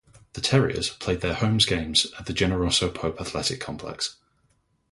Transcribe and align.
The 0.33 0.41
Terriers 0.41 0.89
played 0.89 1.21
their 1.21 1.35
homes 1.35 1.67
games 1.67 2.07
at 2.17 2.25
the 2.25 2.33
Generoso 2.33 2.89
Pope 2.89 3.21
Athletic 3.21 3.59
Complex. 3.61 4.15